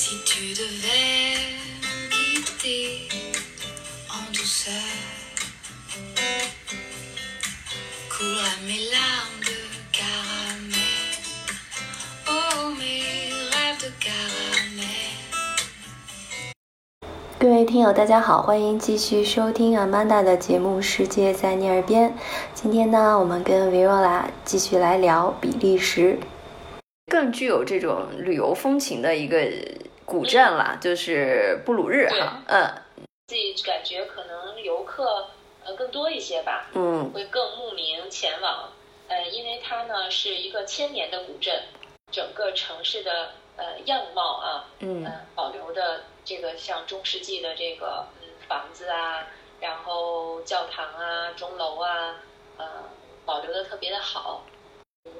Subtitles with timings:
[0.00, 1.34] Si tu devais
[1.74, 3.08] me quitter
[4.08, 4.72] en douceur,
[8.08, 9.58] couleraient mes larmes de
[9.90, 11.10] caramel.
[12.28, 14.86] Oh, mes rêves de caramel.
[17.40, 22.08] 各位听友，大家好，欢迎继续收听 Amanda 的节目《世界在你耳边》。
[22.54, 26.20] 今天呢，我们跟 Viola 继续来聊比利时，
[27.10, 29.42] 更具有这种旅游风情的一个
[30.08, 32.42] 古镇啦，就是布鲁日哈。
[32.46, 32.82] 嗯
[33.26, 35.28] 自己感觉可能游客
[35.62, 38.72] 呃更多一些吧，嗯会更慕名前往。
[39.08, 41.62] 呃，因为它呢是一个千年的古镇，
[42.10, 49.26] 整个城市的呃样貌啊，嗯呃保留的这个像中世纪的这个嗯房子啊，
[49.60, 52.16] 然后教堂啊、钟楼啊，
[52.56, 52.66] 呃
[53.26, 54.42] 保留的特别的好。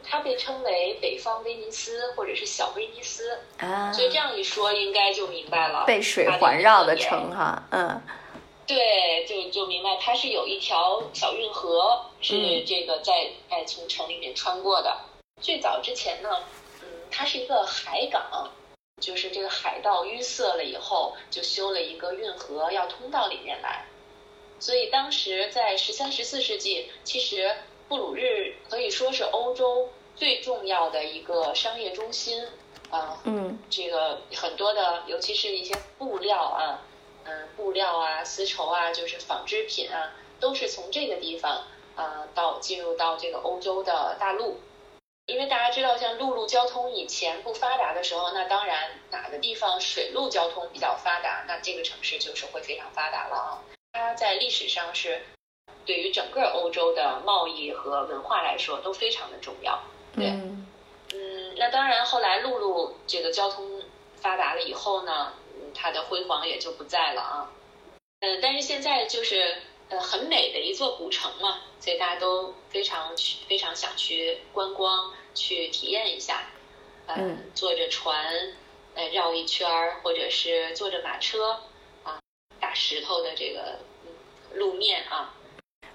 [0.08, 5.84] 嗯，它被称为北方威尼斯或者是小威尼斯，啊，所以这样一说应该就明白了。
[5.86, 8.00] 被水环绕的城哈，嗯
[8.66, 14.96] 对，就就明白它是有一条小运河，是嗯这个在哎从城里面穿过的。
[15.40, 16.28] 最早之前呢，
[16.82, 18.50] 嗯，它是一个海港，
[19.00, 23.84] 就是这个海盗淤塞了以后，就修了一个运河，要通到里面来。
[24.60, 27.54] 所以当时在十三、十四世纪，其实
[27.88, 29.88] 布鲁日可以说是欧洲
[30.18, 32.44] 最重要的一个商业中心，
[32.90, 36.82] 啊、嗯这个很多的，尤其是一些布料啊，
[37.24, 41.62] 嗯，布料啊、丝绸啊，就是纺织品啊，都是从这个地方
[41.94, 44.60] 啊到进入到这个欧洲的大陆。
[45.26, 53.62] 因为大家知道，像陆路交通以前不发达的时候，那当然哪个地方水路交通比较发达，那这个城市就是会非常发达了啊。
[53.92, 55.22] 它在历史上是
[55.84, 59.78] 对于整个欧洲的贸易和文化来说都非常的重要。
[60.14, 60.66] 对嗯
[61.14, 63.82] 嗯，那当然，后来陆路这个交通
[64.16, 67.52] 发达了以后呢，嗯，它的辉煌也就不在了啊。
[68.20, 69.56] 嗯，但是现在就是
[69.88, 76.50] 呃很美的一座古城嘛，所以大家都非常去非常想去观光，去体验一下。
[77.06, 78.54] 呃嗯坐着船，
[78.94, 81.58] 呃绕一圈儿，或者是坐着马车
[82.04, 82.20] 啊，
[82.60, 85.34] 大石头的这个嗯路面啊，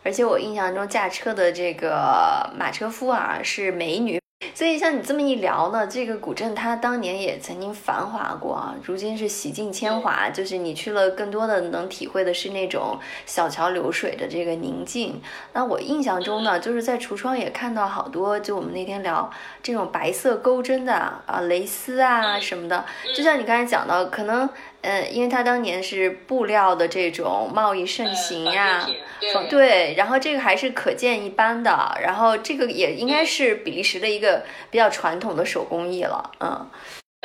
[0.03, 4.19] 而且我印象中驾车的这个马车夫啊是美女，
[4.53, 15.21] 所以像你这么一聊呢，这个古镇它当年也曾经繁华过啊，如今是洗尽铅华，就是你去了，更多的能体会的是那种小桥流水的这个宁静。
[15.53, 19.31] 那我印象中呢，就是在橱窗也看到好多，就我们那天聊
[19.61, 22.83] 这种白色钩针的啊蕾丝啊嗯什么的，
[23.15, 24.49] 就像你刚才讲到，可能。
[24.83, 28.87] 呃，因为它当年是布料的这种贸易盛行呀、
[29.19, 36.69] 对对，然后这个还是可见一斑的，然后这个也应该是比利时的一个比较传统的手工艺了，嗯。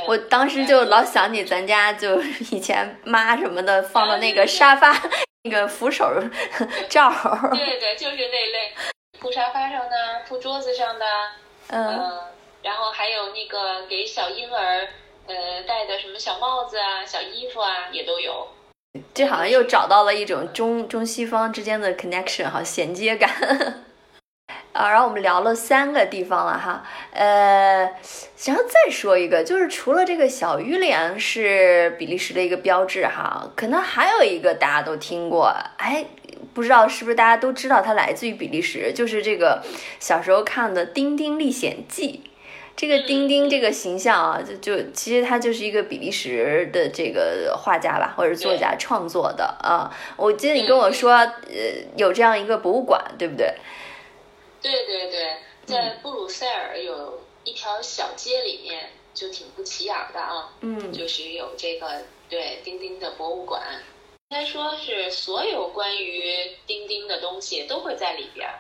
[0.07, 4.97] 我当时就老想起咱家就以前妈什么的放的那个沙发
[5.43, 6.09] 那个扶手
[6.89, 8.73] 罩儿，对对，就是那类
[9.19, 11.05] 铺沙发上的、铺桌子上的，
[11.71, 12.21] 嗯嗯，
[12.63, 14.87] 然后还有那个给小婴儿
[15.29, 18.49] 呃戴的什么小帽子啊、小衣服啊，也都有。
[19.15, 23.31] 这好像又找到了一种中中西方之间的 connection 哈衔接感。
[24.73, 27.81] 啊，然后我们聊了三个地方了哈，呃，
[28.45, 36.05] 然后再说一个，就是除了这个小鱼脸是比利时的一个标志哈，可能还有一个大家都听过，哎，
[36.55, 39.63] 不知道是不是大家都知道它来自于比利时，就是这个
[39.99, 42.23] 小时候看的《丁丁历险记》。
[42.79, 49.91] 这个丁丁这个形象啊，就就其实他就是一个比利时的这个画家吧，或者作家创作的啊。
[50.17, 51.35] 我记得你跟我说，呃，
[51.97, 53.53] 有这样一个博物馆，对不对？
[54.63, 63.61] 对对对，在布鲁塞尔有一条小街里面就挺不起眼的啊，嗯就是有这个对丁丁的博物馆，
[64.29, 66.23] 应该说是所有关于
[66.65, 68.55] 钉钉的东西都会在里边儿，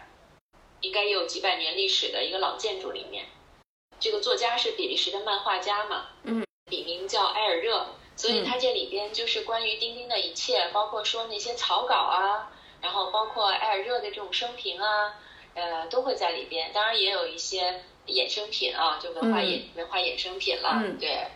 [0.80, 3.24] 应该也有几百年历史的一个老建筑里面。
[4.00, 7.86] 这个作家是比利时的漫画家嘛，嗯，笔名叫埃尔热，
[8.16, 12.50] 所以嗯他这里边就是关于钉钉的一切，包括说那些草稿啊，
[12.80, 15.15] 然后包括埃尔热的这种生平啊，
[15.54, 16.71] 呃，都会在里边。
[16.72, 21.27] 当然也有一些衍生品啊，就文化衍、文化衍生品了，嗯对。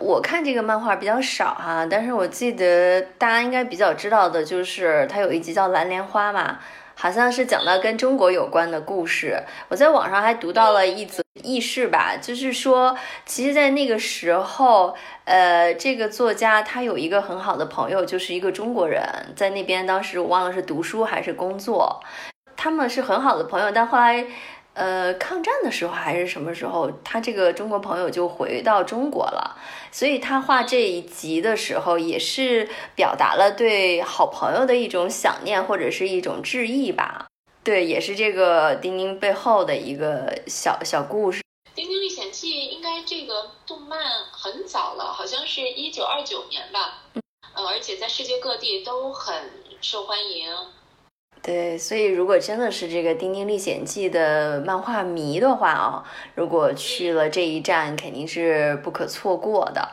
[0.00, 6.58] 我看这个漫画比较少哈，但是我记得大家应该比较知道的就是它有一集叫《蓝莲花》嘛，
[6.94, 9.42] 好像是讲到跟中国有关的故事。
[9.68, 12.96] 我在网上还读到了一则轶事吧，就是说，
[13.26, 14.94] 其实，在那个时候，
[15.24, 19.02] 呃，这个作家他有一个很好的朋友，就是一个中国人，
[19.36, 22.00] 在那边当时我忘了是读书还是工作，
[22.56, 24.26] 他们是很好的朋友，但后来。
[24.74, 29.56] 呃，抗战的时候还是什么时候，他这个中国朋友就回到中国了，
[29.92, 37.26] 所以他画这一集的时候，也是表达了对好朋友的一种想念或者是一种致意吧。
[37.62, 41.40] 对，也是这个丁丁背后的一个小小故事。
[41.76, 43.98] 《丁丁历险记》应该这个动漫
[44.32, 47.02] 很早了，好像是一九二九年吧，
[47.54, 49.34] 呃，而且在世界各地都很
[49.80, 50.52] 受欢迎。
[51.46, 56.02] 对，所以如果真的是这个《丁丁历险记》的漫画迷的话啊，
[56.34, 59.86] 如果去了这一站，肯定是不可错过的。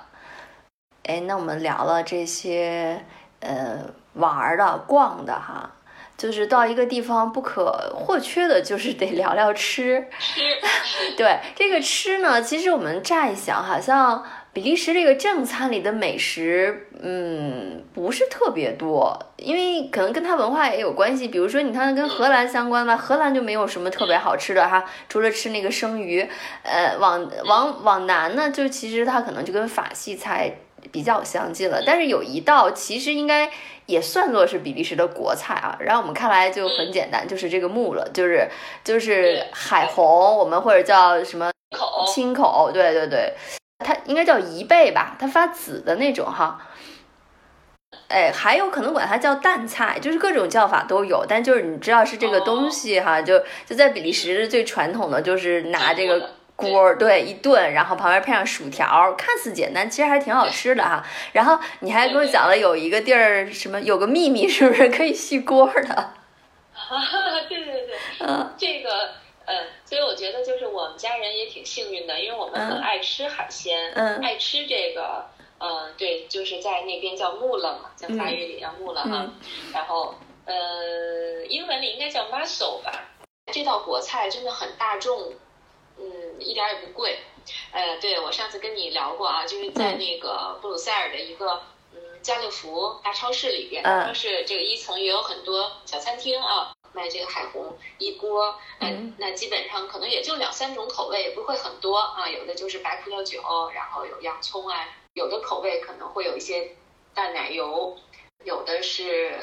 [1.04, 3.04] 哎，那我们聊了这些，
[3.42, 3.80] 呃，
[4.14, 5.72] 玩的、逛的哈，
[6.18, 10.08] 就是到一个地方不可或缺的，就是得聊聊吃。
[10.20, 10.42] 吃，
[11.18, 21.30] 对这个吃呢，其实我们乍一想，好像比利时这个正餐里的美食，嗯，不是特别多，因为可能跟它文化也有关系。
[21.30, 26.28] 比如说，你看跟荷兰相关吧，荷兰就没有什么特别好吃的哈，除了吃那个生鱼。
[26.64, 30.54] 呃，往往往南呢，就其实它可能就跟法系菜
[30.92, 31.82] 比较相近了。
[31.86, 33.50] 但是有一道其实应该
[33.86, 38.50] 也算作是比利时的国菜啊，然后我们看来就很简单，就是这个木了，就是
[38.84, 43.34] 就是海虹，我们或者叫什么口青口，对对对，
[43.84, 46.60] 它应该叫贻贝吧，它发紫的那种哈。
[48.08, 61.04] 哎，还有可能管它叫淡菜，就是各种叫法都有，但就是你知道是这个东西哈，就就在比利时最传统的就是拿这个锅儿对一炖，然后旁边配上薯条，看似简单，其实还挺好吃的哈。
[61.34, 65.96] 然后你还给我讲了有一个地儿什么有个秘密，是不是可以续锅的？
[66.74, 67.00] 啊，
[67.48, 68.90] 对对对，嗯这个，
[69.52, 72.82] 呃，所以我觉得就是我们家人也挺幸运的，因为我们很嗯。
[72.82, 74.22] 爱吃海鲜，嗯。
[74.22, 75.26] 爱吃这个，
[75.60, 79.36] 呃，对，就是在那边叫木了嘛，叫法语里叫木了哈，嗯。
[79.74, 80.16] 然后，
[80.46, 83.10] 呃，英文里应该叫 mussel 吧。
[83.52, 85.34] 这道国菜真的很大众，
[85.98, 86.06] 嗯，
[86.40, 87.20] 一点儿也不贵。
[87.74, 89.98] 呃，对我上次跟你聊过啊，就是在嗯。
[89.98, 91.62] 那个布鲁塞尔的一个
[91.94, 94.08] 嗯家乐福大超市里边，嗯。
[94.08, 99.14] 超市这个一层也有很多小餐厅啊，卖这个海虹一锅，呃嗯。
[99.18, 103.42] 那基本上可能也就两三种口味，也不会很多啊，有的就是白葡萄酒，
[103.74, 106.76] 然后有洋葱啊，有的口味可能会有一些
[107.14, 107.98] 淡奶油，
[108.44, 109.34] 有的是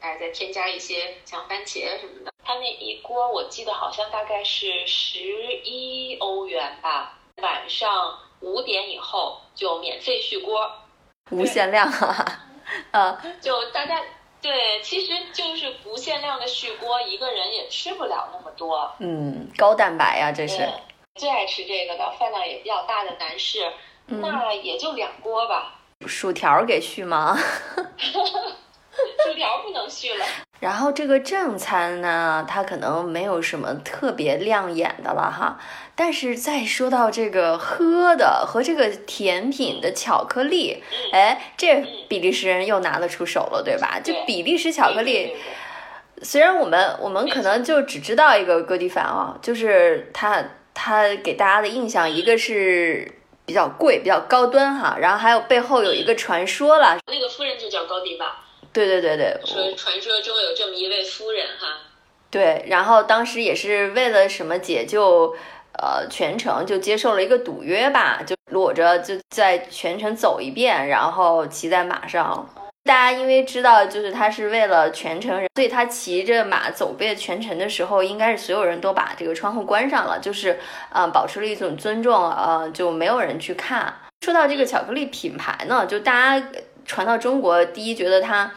[0.00, 2.32] 哎再添加一些像番茄什么的。
[2.44, 5.18] 它那一锅我记得好像大概是十
[5.64, 10.70] 一欧元吧，晚上五点以后就免费续锅，
[11.30, 12.46] 无限量啊，
[12.92, 14.00] 啊， 就大家
[14.40, 15.12] 对，其实
[15.76, 18.90] 就是不限量的续锅，一个人也吃不了那么多。
[19.00, 20.58] 嗯，高蛋白呀、这是。
[20.58, 20.68] 对，
[21.16, 23.70] 最爱吃这个的，饭量也比较大的男士，
[24.08, 27.36] 嗯那也就两锅吧，薯条给续吗？
[29.24, 30.24] 薯条不能续了。
[30.58, 35.60] 然后这个正餐呢，它可能没有什么特别亮眼的了哈。
[35.94, 40.82] 但是再说到这个喝的和这个甜品的巧克力，
[41.12, 44.00] 哎，这比利时人又拿得出手了，对吧？
[44.02, 45.36] 就比利时巧克力
[46.22, 50.42] 虽然我们我们可能就只知道一个哥迪凡啊，就是他
[50.72, 53.06] 他给大家的印象，一个是
[53.44, 61.78] 比较贵、比较高端哈，然后还有背后有一个传说啦，那个夫人就叫高迪吧，对对对对，说传说中有这么一位夫人哈，
[62.30, 65.36] 对，然后当时也是为了什么解救，
[65.78, 72.48] 呃，全程就接受了一个赌约吧，就裸着就在全程走一遍，然后骑在马上。
[72.86, 80.58] 大家因为知道，就是他是为了全程人，所以他骑着马走遍全程的时候，应该是所有人都把这个窗户关上了，就是
[80.92, 83.92] 呃，保持了一种尊重，呃，就没有人去看。
[84.24, 86.48] 说到这个巧克力品牌呢，就大家
[86.84, 88.50] 传到中国，第一觉得它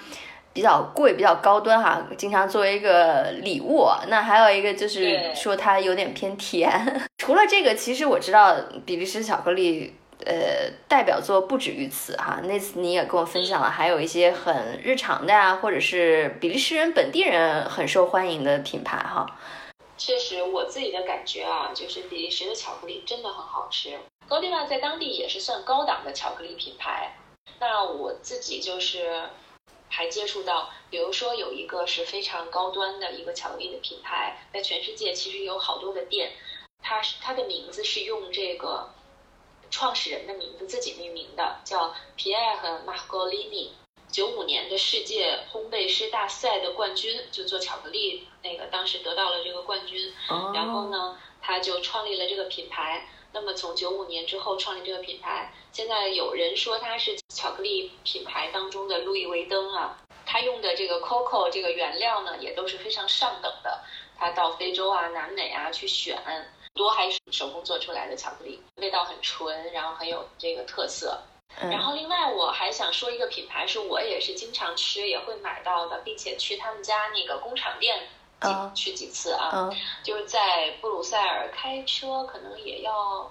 [0.53, 3.87] 比较贵、比较高端哈，经常作为一个礼物。
[4.09, 6.69] 那还有一个就是说它有点偏甜。
[7.17, 8.55] 除了这个，其实我知道
[8.85, 9.95] 比利时巧克力。
[10.25, 12.41] 呃，代表作不止于此哈。
[12.43, 19.25] 那次你也跟我分享了，还有一些很日常的呀、或者是比利时人本地人很受欢迎的品牌哈。
[19.97, 23.97] 确实，我自己的感觉啊，就是比利时的巧克力真的很好吃。
[24.27, 27.15] 高迪瓦在当地也是算高档的巧克力品牌。
[27.59, 29.29] 那我自己就是
[29.89, 36.31] 还接触到，比如说有一个是非常高端的一个巧克力的品牌，在全世界其实有好多的店，
[36.81, 38.89] 它是它的名字是用这个
[39.69, 43.73] 创始人的名字自己命名的，叫皮埃尔和马格利尼。
[44.11, 50.11] 九五年的世界烘焙师大赛的冠军，就做巧克力那个，当时得到了这个冠军。
[50.29, 53.07] 哦然后呢，他就创立了这个品牌。
[53.31, 60.01] 那么从九五年之后创立这个品牌，现在有人说它是巧克力品牌当中的路易威登啊。
[60.25, 63.83] 他用的这个 cocoa 这个原料呢，也都是非常上等的。
[64.17, 66.19] 他到非洲啊、南美啊去选，
[66.79, 71.19] 多还是手工做出来的巧克力，味道很纯，然后很有这个特色。
[71.61, 78.07] 嗯然后另外我还想说一个品牌，是我也是经常吃也会买到的，并且去他们家那个工厂店
[78.75, 83.29] 去几次啊，嗯就是在布鲁塞尔开车可能也要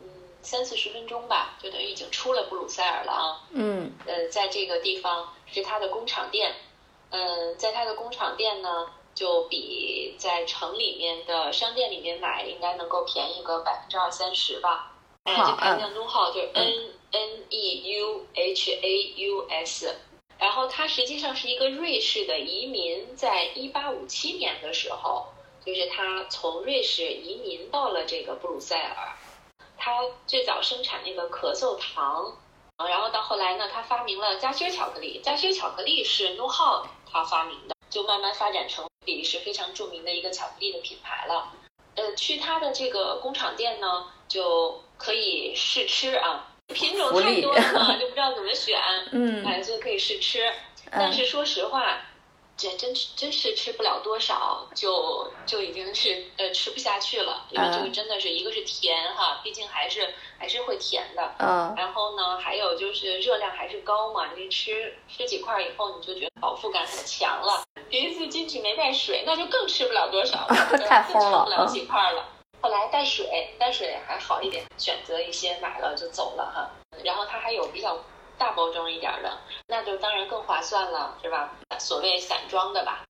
[0.00, 0.08] 嗯
[0.42, 3.46] 三四十分钟吧，就等于已经出了布鲁塞尔了啊。
[3.50, 6.54] 嗯呃，在这个地方是他的工厂店，
[7.10, 14.92] 嗯、在他的工厂店呢，就比在城里面的商店里面买应该能够便宜个百分之二三十吧。
[15.24, 19.96] 哎，好这牌子叫 n u h o 就是嗯 N N E U H A U S。
[20.38, 25.26] 然后它实际上是一个瑞士的移民，在一八五七年的时候，
[25.66, 29.16] 就是他从瑞士移民到了这个布鲁塞尔。
[29.76, 32.38] 他最早生产那个咳嗽糖，
[32.76, 35.20] 啊，然后到后来呢，他发明了夹心巧克力。
[35.24, 41.50] 夹心巧克力是 n o h a 他发明的，就慢慢发展成比利时非常著名的一个巧克力的品牌了。
[41.94, 48.78] 呃，去他的这个工厂店呢，就可以试吃啊，品种太多了，就不知道怎么选，
[49.12, 50.52] 嗯哎，就可以试吃。
[50.90, 52.02] 但是说实话，
[52.56, 58.97] 这真真是吃不了多少，就就已经是呃吃不下去了，因为这个嗯真的是一个是甜哈，
[59.48, 61.34] 毕竟还是还是会甜的。
[61.38, 67.62] 嗯然后呢，还有就是热量还是高嘛，你吃吃几块以后，你就觉得饱腹感很强了。
[67.88, 70.54] 第一次进去没带水，那就更吃不了多少了，
[70.86, 72.26] 太疯了更吃不了几块了。
[72.60, 76.70] 后来带水，带水还好一点，选择一些买了就走了哈。
[77.02, 77.96] 然后它还有比较
[78.36, 79.38] 大包装一点的，
[79.68, 81.54] 那就当然更划算了，是吧？
[81.78, 83.02] 所谓散装的吧，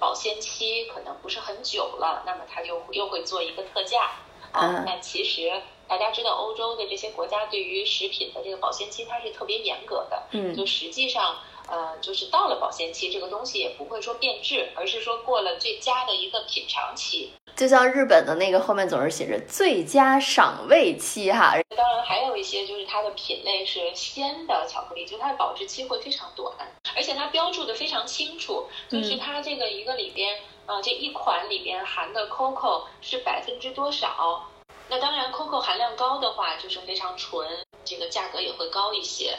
[0.00, 4.10] 保鲜期可能不是很久了，那么它就又会做一个特价。
[4.52, 5.50] 啊嗯，那其实
[5.88, 11.36] 大家知道，欧洲的这些国家对于食品的这个保鲜期它是特别严格的，嗯就实际上，
[11.68, 17.32] 呃，就是到了保鲜期，这个东西也不会说变质，而是说过了最佳的一个品尝期。
[17.54, 26.52] 就像日本的那个后面总是写着最佳赏味期哈，当然，还有一些就是它的品类是鲜的巧克力，就它的保质期会非常短，
[26.96, 34.48] 而且它标注的非常清楚，就是嗯它这个一个里边，呃，这一款里边含的 cocoa 是百分之多少。
[34.88, 37.48] 那当然，cocoa 含量高的话就是非常纯，
[37.84, 39.36] 这个价格也会高一些。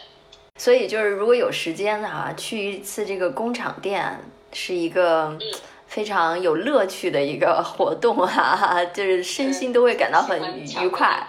[0.57, 4.19] 所以就是如果有时间啊，去一次这个工厂店
[4.53, 5.41] 是一个嗯
[5.85, 11.27] 非常有乐趣的一个活动哈、就是身心都会感到很愉快。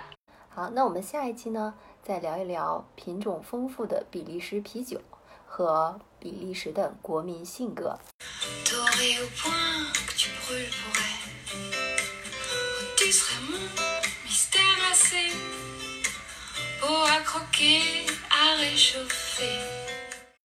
[0.49, 5.01] 好，那我们下一期呢，再聊一聊品种丰富的比利时啤酒
[5.47, 7.99] 和比利时的国民性格。
[14.27, 15.33] mystère glacé,
[16.83, 19.86] eau à croquer, à réchauffer.